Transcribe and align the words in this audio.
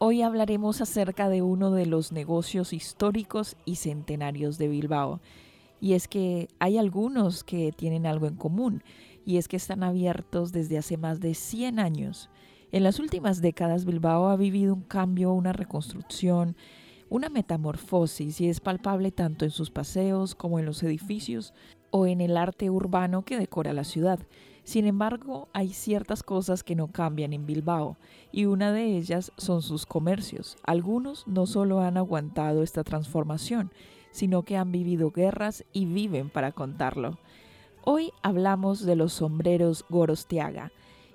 Hoy 0.00 0.22
hablaremos 0.22 0.80
acerca 0.80 1.28
de 1.28 1.42
uno 1.42 1.72
de 1.72 1.84
los 1.84 2.12
negocios 2.12 2.72
históricos 2.72 3.56
y 3.64 3.74
centenarios 3.74 4.56
de 4.56 4.68
Bilbao. 4.68 5.20
Y 5.80 5.94
es 5.94 6.06
que 6.06 6.46
hay 6.60 6.78
algunos 6.78 7.42
que 7.42 7.72
tienen 7.72 8.06
algo 8.06 8.28
en 8.28 8.36
común, 8.36 8.84
y 9.26 9.38
es 9.38 9.48
que 9.48 9.56
están 9.56 9.82
abiertos 9.82 10.52
desde 10.52 10.78
hace 10.78 10.98
más 10.98 11.18
de 11.18 11.34
100 11.34 11.80
años. 11.80 12.30
En 12.70 12.84
las 12.84 13.00
últimas 13.00 13.42
décadas 13.42 13.84
Bilbao 13.84 14.28
ha 14.28 14.36
vivido 14.36 14.72
un 14.72 14.82
cambio, 14.82 15.32
una 15.32 15.52
reconstrucción, 15.52 16.54
una 17.10 17.28
metamorfosis 17.28 18.40
y 18.40 18.48
es 18.48 18.60
palpable 18.60 19.10
tanto 19.10 19.44
en 19.44 19.50
sus 19.50 19.70
paseos 19.70 20.36
como 20.36 20.60
en 20.60 20.66
los 20.66 20.80
edificios 20.84 21.54
o 21.90 22.06
en 22.06 22.20
el 22.20 22.36
arte 22.36 22.70
urbano 22.70 23.24
que 23.24 23.36
decora 23.36 23.72
la 23.72 23.84
ciudad. 23.84 24.20
Sin 24.68 24.84
embargo, 24.84 25.48
hay 25.54 25.72
ciertas 25.72 26.22
cosas 26.22 26.62
que 26.62 26.74
no 26.74 26.88
cambian 26.88 27.32
en 27.32 27.46
Bilbao 27.46 27.96
y 28.30 28.44
una 28.44 28.70
de 28.70 28.98
ellas 28.98 29.32
son 29.38 29.62
sus 29.62 29.86
comercios. 29.86 30.58
Algunos 30.62 31.26
no 31.26 31.46
solo 31.46 31.80
han 31.80 31.96
aguantado 31.96 32.62
esta 32.62 32.84
transformación, 32.84 33.72
sino 34.10 34.42
que 34.42 34.58
han 34.58 34.70
vivido 34.70 35.10
guerras 35.10 35.64
y 35.72 35.86
viven 35.86 36.28
para 36.28 36.52
contarlo. 36.52 37.16
Hoy 37.82 38.12
hablamos 38.20 38.84
de 38.84 38.94
los 38.94 39.14
sombreros 39.14 39.86
Gorostiaga, 39.88 40.70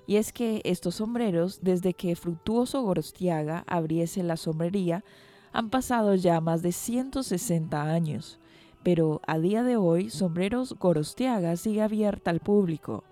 y 0.08 0.16
es 0.16 0.32
que 0.32 0.60
estos 0.64 0.96
sombreros, 0.96 1.60
desde 1.62 1.94
que 1.94 2.16
Fructuoso 2.16 2.82
Gorostiaga 2.82 3.62
abriese 3.68 4.24
la 4.24 4.36
sombrería, 4.36 5.04
han 5.52 5.70
pasado 5.70 6.16
ya 6.16 6.40
más 6.40 6.62
de 6.62 6.72
160 6.72 7.84
años. 7.84 8.40
Pero 8.82 9.20
a 9.28 9.38
día 9.38 9.62
de 9.62 9.76
hoy, 9.76 10.10
Sombreros 10.10 10.74
Gorostiaga 10.76 11.56
sigue 11.56 11.82
abierta 11.82 12.32
al 12.32 12.40
público 12.40 13.04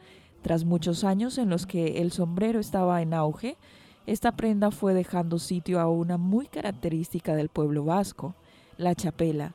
tras 0.42 0.64
muchos 0.64 1.04
años 1.04 1.38
en 1.38 1.48
los 1.48 1.66
que 1.66 2.02
el 2.02 2.12
sombrero 2.12 2.60
estaba 2.60 3.00
en 3.00 3.14
auge, 3.14 3.56
esta 4.06 4.32
prenda 4.32 4.72
fue 4.72 4.94
dejando 4.94 5.38
sitio 5.38 5.80
a 5.80 5.88
una 5.88 6.18
muy 6.18 6.46
característica 6.46 7.36
del 7.36 7.48
pueblo 7.48 7.84
vasco, 7.84 8.34
la 8.76 8.94
chapela. 8.96 9.54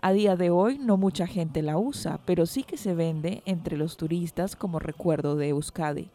A 0.00 0.12
día 0.12 0.36
de 0.36 0.50
hoy 0.50 0.78
no 0.78 0.98
mucha 0.98 1.26
gente 1.26 1.62
la 1.62 1.78
usa, 1.78 2.20
pero 2.26 2.44
sí 2.44 2.62
que 2.62 2.76
se 2.76 2.94
vende 2.94 3.42
entre 3.46 3.78
los 3.78 3.96
turistas 3.96 4.54
como 4.54 4.78
recuerdo 4.78 5.36
de 5.36 5.48
Euskadi. 5.48 6.10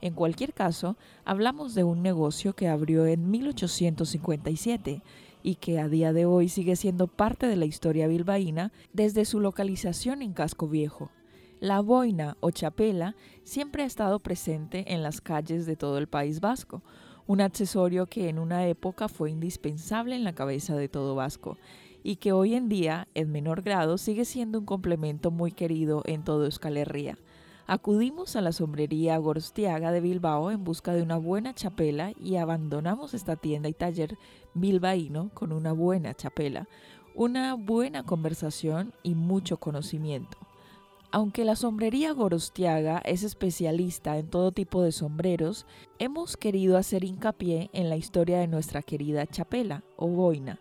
En 0.00 0.14
cualquier 0.14 0.52
caso, 0.52 0.96
hablamos 1.24 1.74
de 1.74 1.84
un 1.84 2.02
negocio 2.02 2.54
que 2.54 2.68
abrió 2.68 3.06
en 3.06 3.30
1857 3.30 5.02
y 5.42 5.54
que 5.54 5.78
a 5.78 5.88
día 5.88 6.12
de 6.12 6.26
hoy 6.26 6.48
sigue 6.48 6.74
siendo 6.74 7.06
parte 7.06 7.46
de 7.46 7.56
la 7.56 7.66
historia 7.66 8.08
bilbaína 8.08 8.72
desde 8.92 9.24
su 9.24 9.38
localización 9.38 10.22
en 10.22 10.32
Casco 10.32 10.66
Viejo. 10.66 11.10
La 11.60 11.80
boina 11.80 12.38
o 12.40 12.50
chapela 12.50 13.16
siempre 13.44 13.82
ha 13.82 13.86
estado 13.86 14.18
presente 14.18 14.94
en 14.94 15.02
las 15.02 15.20
calles 15.20 15.66
de 15.66 15.76
todo 15.76 15.98
el 15.98 16.06
País 16.06 16.40
Vasco, 16.40 16.82
un 17.26 17.42
accesorio 17.42 18.06
que 18.06 18.30
en 18.30 18.38
una 18.38 18.66
época 18.66 19.08
fue 19.08 19.30
indispensable 19.30 20.16
en 20.16 20.24
la 20.24 20.34
cabeza 20.34 20.74
de 20.74 20.88
todo 20.88 21.14
vasco 21.14 21.58
y 22.02 22.16
que 22.16 22.32
hoy 22.32 22.54
en 22.54 22.70
día, 22.70 23.08
en 23.12 23.30
menor 23.30 23.60
grado, 23.60 23.98
sigue 23.98 24.24
siendo 24.24 24.58
un 24.58 24.64
complemento 24.64 25.30
muy 25.30 25.52
querido 25.52 26.02
en 26.06 26.24
todo 26.24 26.46
Euskal 26.46 26.78
Herria. 26.78 27.18
Acudimos 27.66 28.36
a 28.36 28.40
la 28.40 28.52
sombrería 28.52 29.18
Gorostiaga 29.18 29.92
de 29.92 30.00
Bilbao 30.00 30.50
en 30.50 30.64
busca 30.64 30.94
de 30.94 31.02
una 31.02 31.18
buena 31.18 31.54
chapela 31.54 32.14
y 32.18 32.36
abandonamos 32.36 33.12
esta 33.12 33.36
tienda 33.36 33.68
y 33.68 33.74
taller 33.74 34.16
bilbaíno 34.54 35.28
con 35.34 35.52
una 35.52 35.72
buena 35.72 36.14
chapela, 36.14 36.68
una 37.14 37.52
buena 37.52 38.02
conversación 38.02 38.94
y 39.02 39.14
mucho 39.14 39.58
conocimiento. 39.58 40.38
Aunque 41.12 41.44
la 41.44 41.56
sombrería 41.56 42.12
Gorostiaga 42.12 43.02
es 43.04 43.24
especialista 43.24 44.16
en 44.18 44.28
todo 44.28 44.52
tipo 44.52 44.82
de 44.82 44.92
sombreros, 44.92 45.66
hemos 45.98 46.36
querido 46.36 46.76
hacer 46.76 47.02
hincapié 47.02 47.68
en 47.72 47.88
la 47.88 47.96
historia 47.96 48.38
de 48.38 48.46
nuestra 48.46 48.80
querida 48.80 49.26
chapela 49.26 49.82
o 49.96 50.06
boina, 50.06 50.60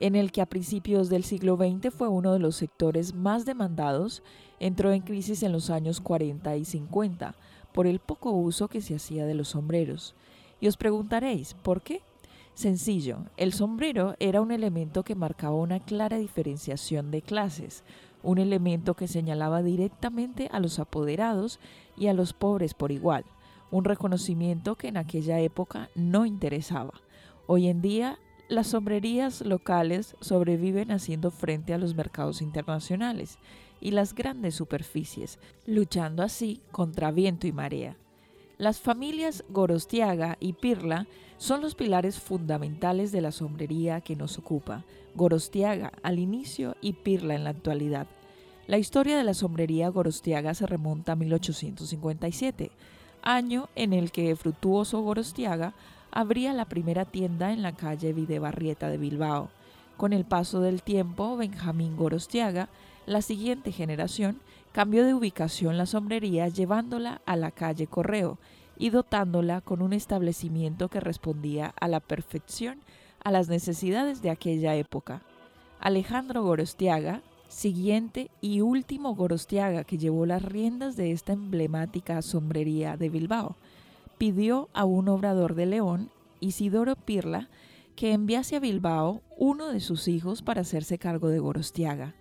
en 0.00 0.16
el 0.16 0.32
que 0.32 0.40
a 0.40 0.46
principios 0.46 1.10
del 1.10 1.22
siglo 1.22 1.56
XX 1.56 1.92
fue 1.92 2.08
uno 2.08 2.32
de 2.32 2.38
los 2.38 2.56
sectores 2.56 3.14
más 3.14 3.44
demandados, 3.44 4.22
entró 4.58 4.90
en 4.92 5.02
crisis 5.02 5.42
en 5.42 5.52
los 5.52 5.68
años 5.68 6.00
40 6.00 6.56
y 6.56 6.64
50 6.64 7.34
por 7.74 7.86
el 7.86 7.98
poco 7.98 8.30
uso 8.30 8.68
que 8.68 8.80
se 8.80 8.94
hacía 8.94 9.26
de 9.26 9.34
los 9.34 9.48
sombreros. 9.48 10.14
Y 10.60 10.68
os 10.68 10.78
preguntaréis, 10.78 11.52
¿por 11.52 11.82
qué? 11.82 12.00
Sencillo, 12.54 13.18
el 13.36 13.52
sombrero 13.52 14.16
era 14.18 14.40
un 14.40 14.50
elemento 14.50 15.04
que 15.04 15.14
marcaba 15.14 15.54
una 15.54 15.78
clara 15.78 16.18
diferenciación 16.18 17.12
de 17.12 17.22
clases, 17.22 17.84
un 18.22 18.38
elemento 18.38 18.94
que 18.94 19.08
señalaba 19.08 19.62
directamente 19.62 20.48
a 20.52 20.60
los 20.60 20.78
apoderados 20.78 21.60
y 21.96 22.08
a 22.08 22.14
los 22.14 22.32
pobres 22.32 22.74
por 22.74 22.92
igual, 22.92 23.24
un 23.70 23.84
reconocimiento 23.84 24.76
que 24.76 24.88
en 24.88 24.96
aquella 24.96 25.40
época 25.40 25.90
no 25.94 26.26
interesaba. 26.26 26.94
Hoy 27.46 27.68
en 27.68 27.82
día, 27.82 28.18
las 28.48 28.68
sombrerías 28.68 29.42
locales 29.42 30.16
sobreviven 30.20 30.90
haciendo 30.90 31.30
frente 31.30 31.74
a 31.74 31.78
los 31.78 31.94
mercados 31.94 32.40
internacionales 32.40 33.38
y 33.80 33.90
las 33.90 34.14
grandes 34.14 34.54
superficies, 34.54 35.38
luchando 35.66 36.22
así 36.22 36.60
contra 36.72 37.10
viento 37.10 37.46
y 37.46 37.52
marea. 37.52 37.96
Las 38.58 38.80
familias 38.80 39.44
Gorostiaga 39.50 40.36
y 40.40 40.52
Pirla 40.54 41.06
son 41.36 41.60
los 41.60 41.76
pilares 41.76 42.18
fundamentales 42.18 43.12
de 43.12 43.20
la 43.20 43.30
sombrería 43.30 44.00
que 44.00 44.16
nos 44.16 44.36
ocupa, 44.36 44.82
Gorostiaga 45.14 45.92
al 46.02 46.18
inicio 46.18 46.74
y 46.80 46.94
Pirla 46.94 47.36
en 47.36 47.44
la 47.44 47.50
actualidad. 47.50 48.08
La 48.66 48.76
historia 48.76 49.16
de 49.16 49.22
la 49.22 49.34
sombrería 49.34 49.88
Gorostiaga 49.90 50.54
se 50.54 50.66
remonta 50.66 51.12
a 51.12 51.14
1857, 51.14 52.72
año 53.22 53.68
en 53.76 53.92
el 53.92 54.10
que 54.10 54.34
Frutuoso 54.34 55.02
Gorostiaga 55.02 55.74
abría 56.10 56.52
la 56.52 56.64
primera 56.64 57.04
tienda 57.04 57.52
en 57.52 57.62
la 57.62 57.76
calle 57.76 58.12
Videbarrieta 58.12 58.88
de 58.88 58.98
Bilbao. 58.98 59.50
Con 59.96 60.12
el 60.12 60.24
paso 60.24 60.60
del 60.60 60.82
tiempo, 60.82 61.36
Benjamín 61.36 61.96
Gorostiaga, 61.96 62.68
la 63.06 63.22
siguiente 63.22 63.70
generación, 63.70 64.40
cambió 64.78 65.04
de 65.04 65.12
ubicación 65.12 65.76
la 65.76 65.86
sombrería 65.86 66.46
llevándola 66.46 67.20
a 67.26 67.34
la 67.34 67.50
calle 67.50 67.88
Correo 67.88 68.38
y 68.76 68.90
dotándola 68.90 69.60
con 69.60 69.82
un 69.82 69.92
establecimiento 69.92 70.88
que 70.88 71.00
respondía 71.00 71.74
a 71.80 71.88
la 71.88 71.98
perfección 71.98 72.78
a 73.18 73.32
las 73.32 73.48
necesidades 73.48 74.22
de 74.22 74.30
aquella 74.30 74.76
época. 74.76 75.22
Alejandro 75.80 76.44
Gorostiaga, 76.44 77.22
siguiente 77.48 78.30
y 78.40 78.60
último 78.60 79.16
Gorostiaga 79.16 79.82
que 79.82 79.98
llevó 79.98 80.26
las 80.26 80.44
riendas 80.44 80.94
de 80.94 81.10
esta 81.10 81.32
emblemática 81.32 82.22
sombrería 82.22 82.96
de 82.96 83.08
Bilbao, 83.08 83.56
pidió 84.16 84.68
a 84.74 84.84
un 84.84 85.08
obrador 85.08 85.56
de 85.56 85.66
León, 85.66 86.08
Isidoro 86.38 86.94
Pirla, 86.94 87.48
que 87.96 88.12
enviase 88.12 88.54
a 88.54 88.60
Bilbao 88.60 89.22
uno 89.36 89.72
de 89.72 89.80
sus 89.80 90.06
hijos 90.06 90.42
para 90.42 90.60
hacerse 90.60 90.98
cargo 90.98 91.30
de 91.30 91.40
Gorostiaga. 91.40 92.14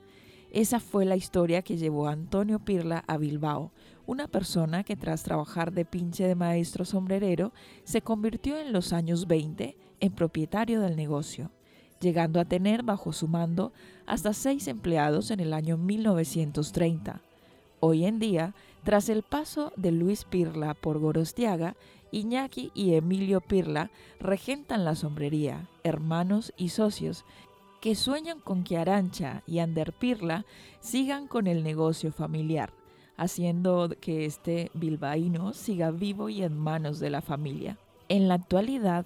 Esa 0.52 0.80
fue 0.80 1.06
la 1.06 1.16
historia 1.16 1.62
que 1.62 1.78
llevó 1.78 2.08
a 2.08 2.14
Antonio 2.14 2.60
Pirla 2.60 3.04
a 3.08 3.18
Bilbao, 3.18 3.72
una 4.06 4.28
persona 4.28 4.84
que 4.84 4.96
tras 4.96 5.24
trabajar 5.24 5.74
de 5.74 5.84
pinche 5.84 6.26
de 6.26 6.36
maestro 6.36 6.86
sombrerero 6.86 7.52
se 7.84 8.02
convirtió 8.02 8.58
en 8.58 8.72
los 8.72 8.94
años 8.94 9.28
20 9.28 9.76
en 10.00 10.12
propietario 10.14 10.80
del 10.80 10.96
negocio, 10.96 11.52
llegando 12.00 12.40
a 12.40 12.46
tener 12.46 12.84
bajo 12.84 13.12
su 13.12 13.28
mando 13.28 13.74
hasta 14.06 14.34
seis 14.34 14.68
empleados 14.68 15.32
en 15.32 15.42
el 15.42 15.54
año 15.54 15.78
1930. 15.78 17.22
Hoy 17.80 18.06
en 18.06 18.18
día, 18.18 18.56
tras 18.84 19.10
el 19.10 19.24
paso 19.24 19.74
de 19.76 19.92
Luis 19.92 20.24
Pirla 20.24 20.74
por 20.74 20.98
Gorostiaga, 21.00 21.76
Iñaki 22.12 22.72
y 22.74 22.94
Emilio 22.94 23.42
Pirla 23.42 23.92
regentan 24.20 24.86
la 24.86 24.96
sombrería, 24.96 25.68
hermanos 25.84 26.54
y 26.58 26.70
socios, 26.70 27.26
que 27.88 27.96
sueñan 27.96 28.42
con 28.42 28.66
que 28.66 28.78
Arancha 28.78 29.44
y 29.48 29.60
Ander 29.60 29.94
Pirla 29.94 30.46
sigan 30.82 31.26
con 31.26 31.48
el 31.48 31.64
negocio 31.64 32.12
familiar, 32.12 32.74
haciendo 33.16 33.96
que 34.02 34.26
este 34.26 34.72
bilbaíno 34.74 35.54
siga 35.54 35.92
vivo 35.92 36.28
y 36.28 36.44
en 36.44 36.58
manos 36.58 37.00
de 37.00 37.10
la 37.10 37.22
familia. 37.22 37.78
En 38.10 38.28
la 38.28 38.34
actualidad, 38.34 39.06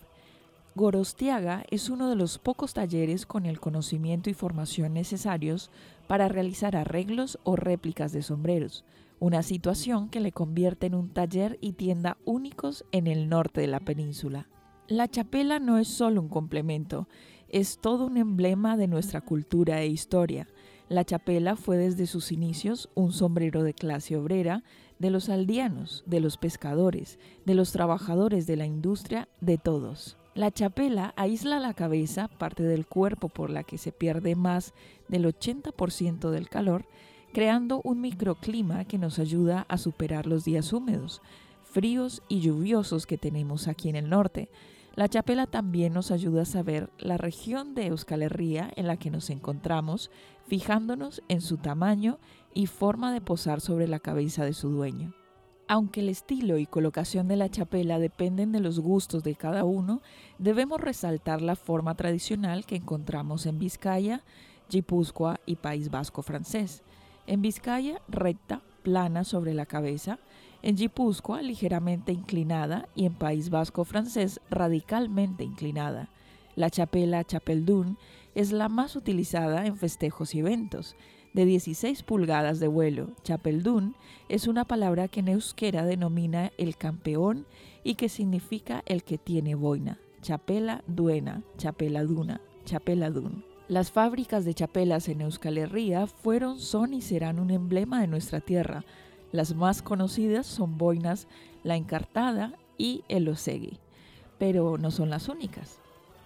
Gorostiaga 0.73 1.63
es 1.69 1.91
uno 1.91 2.09
de 2.09 2.15
los 2.15 2.39
pocos 2.39 2.73
talleres 2.73 3.27
con 3.27 3.45
el 3.45 3.59
conocimiento 3.59 4.31
y 4.31 4.33
formación 4.33 4.95
necesarios 4.95 5.69
para 6.07 6.27
realizar 6.27 6.75
arreglos 6.75 7.37
o 7.43 7.55
réplicas 7.55 8.11
de 8.13 8.23
sombreros, 8.23 8.83
una 9.19 9.43
situación 9.43 10.09
que 10.09 10.21
le 10.21 10.31
convierte 10.31 10.87
en 10.87 10.95
un 10.95 11.13
taller 11.13 11.59
y 11.61 11.73
tienda 11.73 12.17
únicos 12.25 12.83
en 12.91 13.05
el 13.05 13.29
norte 13.29 13.61
de 13.61 13.67
la 13.67 13.79
península. 13.79 14.47
La 14.87 15.07
chapela 15.07 15.59
no 15.59 15.77
es 15.77 15.87
solo 15.87 16.19
un 16.19 16.29
complemento, 16.29 17.07
es 17.51 17.77
todo 17.77 18.05
un 18.05 18.17
emblema 18.17 18.77
de 18.77 18.87
nuestra 18.87 19.21
cultura 19.21 19.81
e 19.81 19.87
historia. 19.87 20.47
La 20.89 21.05
chapela 21.05 21.55
fue 21.55 21.77
desde 21.77 22.07
sus 22.07 22.31
inicios 22.31 22.89
un 22.95 23.11
sombrero 23.13 23.63
de 23.63 23.73
clase 23.73 24.17
obrera, 24.17 24.63
de 24.99 25.09
los 25.09 25.29
aldeanos, 25.29 26.03
de 26.05 26.19
los 26.19 26.37
pescadores, 26.37 27.17
de 27.45 27.55
los 27.55 27.71
trabajadores 27.71 28.45
de 28.47 28.55
la 28.55 28.65
industria, 28.65 29.27
de 29.39 29.57
todos. 29.57 30.17
La 30.33 30.51
chapela 30.51 31.13
aísla 31.17 31.59
la 31.59 31.73
cabeza, 31.73 32.27
parte 32.27 32.63
del 32.63 32.85
cuerpo 32.85 33.27
por 33.27 33.49
la 33.49 33.63
que 33.63 33.77
se 33.77 33.91
pierde 33.91 34.35
más 34.35 34.73
del 35.09 35.25
80% 35.25 36.29
del 36.29 36.47
calor, 36.49 36.85
creando 37.33 37.81
un 37.83 37.99
microclima 37.99 38.85
que 38.85 38.97
nos 38.97 39.19
ayuda 39.19 39.65
a 39.67 39.77
superar 39.77 40.27
los 40.27 40.45
días 40.45 40.71
húmedos, 40.71 41.21
fríos 41.63 42.21
y 42.29 42.39
lluviosos 42.41 43.05
que 43.05 43.17
tenemos 43.17 43.67
aquí 43.67 43.89
en 43.89 43.95
el 43.95 44.09
norte. 44.09 44.49
La 44.95 45.07
chapela 45.07 45.47
también 45.47 45.93
nos 45.93 46.11
ayuda 46.11 46.41
a 46.41 46.45
saber 46.45 46.89
la 46.97 47.17
región 47.17 47.75
de 47.75 47.87
Euskal 47.87 48.23
Herria 48.23 48.69
en 48.75 48.87
la 48.87 48.97
que 48.97 49.09
nos 49.09 49.29
encontramos, 49.29 50.11
fijándonos 50.47 51.23
en 51.29 51.39
su 51.39 51.57
tamaño 51.57 52.19
y 52.53 52.67
forma 52.67 53.13
de 53.13 53.21
posar 53.21 53.61
sobre 53.61 53.87
la 53.87 53.99
cabeza 53.99 54.43
de 54.43 54.53
su 54.53 54.69
dueño. 54.69 55.13
Aunque 55.69 56.01
el 56.01 56.09
estilo 56.09 56.57
y 56.57 56.65
colocación 56.65 57.29
de 57.29 57.37
la 57.37 57.47
chapela 57.47 57.99
dependen 57.99 58.51
de 58.51 58.59
los 58.59 58.81
gustos 58.81 59.23
de 59.23 59.35
cada 59.35 59.63
uno, 59.63 60.01
debemos 60.37 60.81
resaltar 60.81 61.41
la 61.41 61.55
forma 61.55 61.95
tradicional 61.95 62.65
que 62.65 62.75
encontramos 62.75 63.45
en 63.45 63.59
Vizcaya, 63.59 64.21
Guipúzcoa 64.69 65.39
y 65.45 65.55
País 65.55 65.89
Vasco 65.89 66.21
francés. 66.21 66.83
En 67.27 67.41
Vizcaya, 67.41 68.01
recta, 68.09 68.61
plana 68.83 69.23
sobre 69.23 69.53
la 69.53 69.65
cabeza, 69.65 70.19
en 70.63 70.75
Guipúzcoa 70.75 71.41
ligeramente 71.41 72.11
inclinada 72.11 72.87
y 72.95 73.05
en 73.05 73.13
País 73.13 73.49
Vasco 73.49 73.83
francés 73.83 74.39
radicalmente 74.49 75.43
inclinada. 75.43 76.09
La 76.55 76.69
chapela 76.69 77.23
chapeldún 77.23 77.97
es 78.35 78.51
la 78.51 78.69
más 78.69 78.95
utilizada 78.95 79.65
en 79.65 79.77
festejos 79.77 80.35
y 80.35 80.39
eventos. 80.39 80.95
De 81.33 81.45
16 81.45 82.03
pulgadas 82.03 82.59
de 82.59 82.67
vuelo, 82.67 83.11
chapeldún 83.23 83.95
es 84.27 84.47
una 84.47 84.65
palabra 84.65 85.07
que 85.07 85.21
en 85.21 85.29
euskera 85.29 85.85
denomina 85.85 86.51
el 86.57 86.75
campeón 86.75 87.45
y 87.83 87.95
que 87.95 88.09
significa 88.09 88.83
el 88.85 89.03
que 89.03 89.17
tiene 89.17 89.55
boina. 89.55 89.97
Chapela 90.21 90.83
duena, 90.87 91.41
chapela 91.57 92.03
duna, 92.03 92.41
chapela 92.65 93.09
dun. 93.09 93.43
Las 93.69 93.91
fábricas 93.91 94.43
de 94.43 94.53
chapelas 94.53 95.07
en 95.07 95.21
Euskal 95.21 95.57
Herria 95.57 96.05
fueron, 96.05 96.59
son 96.59 96.93
y 96.93 97.01
serán 97.01 97.39
un 97.39 97.51
emblema 97.51 98.01
de 98.01 98.07
nuestra 98.07 98.41
tierra, 98.41 98.83
las 99.31 99.55
más 99.55 99.81
conocidas 99.81 100.45
son 100.45 100.77
Boinas, 100.77 101.27
La 101.63 101.75
Encartada 101.75 102.53
y 102.77 103.03
El 103.07 103.29
Osegui, 103.29 103.79
pero 104.37 104.77
no 104.77 104.91
son 104.91 105.09
las 105.09 105.29
únicas. 105.29 105.79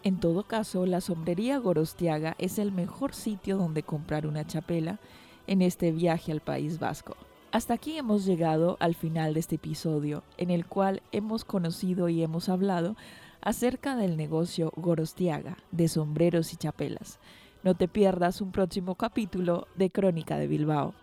En 0.04 0.20
todo 0.20 0.44
caso, 0.44 0.86
la 0.86 1.02
sombrería 1.02 1.58
Gorostiaga 1.58 2.36
es 2.38 2.60
el 2.60 2.72
mejor 2.72 3.14
sitio 3.14 3.58
donde 3.58 3.84
comprar 3.84 4.28
una 4.28 4.46
chapela 4.46 5.00
en 5.48 5.62
este 5.62 5.92
viaje 5.92 6.32
al 6.32 6.42
País 6.42 6.80
Vasco. 6.80 7.16
Hasta 7.52 7.74
aquí 7.74 7.98
hemos 7.98 8.26
llegado 8.26 8.78
al 8.80 8.96
final 8.96 9.34
de 9.34 9.40
este 9.40 9.56
episodio, 9.56 10.24
en 10.38 10.52
el 10.52 10.66
cual 10.66 11.02
hemos 11.12 11.46
conocido 11.46 12.10
y 12.10 12.22
hemos 12.22 12.50
hablado 12.50 12.96
acerca 13.42 13.96
del 13.96 14.18
negocio 14.18 14.72
Gorostiaga 14.76 15.58
de 15.72 15.88
sombreros 15.88 16.54
y 16.54 16.58
chapelas. 16.58 17.20
No 17.64 17.76
te 17.76 17.88
pierdas 17.88 18.42
un 18.42 18.52
próximo 18.52 18.96
capítulo 18.96 19.68
de 19.76 19.90
Crónica 19.90 20.38
de 20.38 20.48
Bilbao. 20.48 20.94